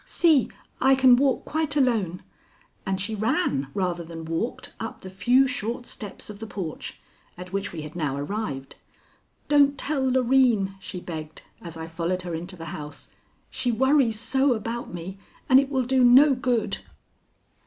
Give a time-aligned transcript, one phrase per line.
[0.03, 0.49] "See!
[0.81, 2.23] I can walk quite alone."
[2.87, 6.99] And she ran, rather than walked, up the few short steps of the porch,
[7.37, 8.77] at which we had now arrived.
[9.47, 13.09] "Don't tell Loreen," she begged, as I followed her into the house.
[13.51, 16.79] "She worries so about me, and it will do no good."